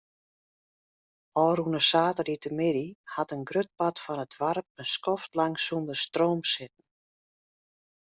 Ofrûne 1.45 1.81
saterdeitemiddei 1.89 2.89
hat 3.13 3.29
in 3.35 3.43
grut 3.49 3.69
part 3.79 3.97
fan 4.05 4.23
it 4.25 4.31
doarp 4.37 4.67
in 4.79 4.87
skoftlang 4.95 5.55
sonder 5.65 5.97
stroom 6.05 6.39
sitten. 6.53 6.83